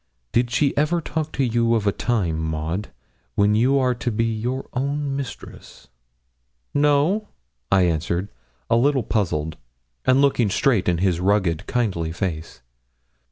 Did 0.31 0.49
she 0.49 0.75
ever 0.75 0.99
talk 0.99 1.31
to 1.33 1.43
you 1.43 1.75
of 1.75 1.85
a 1.85 1.91
time, 1.91 2.39
Maud, 2.39 2.89
when 3.35 3.53
you 3.53 3.77
are 3.77 3.93
to 3.93 4.09
be 4.09 4.25
your 4.25 4.67
own 4.73 5.15
mistress?' 5.15 5.89
'No,' 6.73 7.27
I 7.71 7.83
answered, 7.83 8.29
a 8.67 8.77
little 8.77 9.03
puzzled, 9.03 9.57
and 10.03 10.19
looking 10.19 10.49
straight 10.49 10.89
in 10.89 10.97
his 10.97 11.19
rugged, 11.19 11.67
kindly 11.67 12.11
face. 12.11 12.63